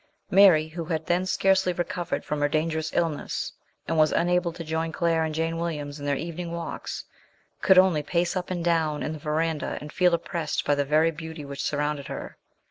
Mary, 0.31 0.67
who 0.69 0.85
had 0.85 1.05
then 1.05 1.27
scarcely 1.27 1.71
recovered 1.73 2.25
from 2.25 2.41
her 2.41 2.49
dangerous 2.49 2.91
illness, 2.91 3.53
and 3.87 3.99
was 3.99 4.11
unable 4.11 4.51
to 4.51 4.63
join 4.63 4.91
Claire 4.91 5.23
and 5.23 5.35
Jane 5.35 5.59
Williams 5.59 5.99
in 5.99 6.07
their 6.07 6.15
evening 6.15 6.51
walks, 6.51 7.05
could 7.61 7.77
only 7.77 8.01
pace 8.01 8.35
up 8.35 8.49
and 8.49 8.65
down 8.65 9.03
in 9.03 9.13
the 9.13 9.19
verandah 9.19 9.77
and 9.79 9.93
feel 9.93 10.15
oppressed 10.15 10.65
by 10.65 10.73
the 10.73 10.85
very 10.85 11.11
beauty 11.11 11.45
which 11.45 11.61
surrounded 11.61 12.07
her. 12.07 12.35